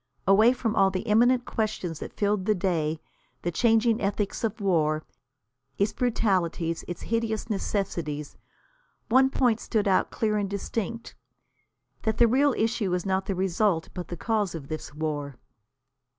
[0.25, 2.99] Away from all the imminent questions that filled the day,
[3.43, 5.03] the changing ethics of war,
[5.77, 8.35] its brutalities, its hideous necessities,
[9.09, 11.13] one point stood out clear and distinct.
[12.01, 15.37] That the real issue is not the result, but the cause of this war.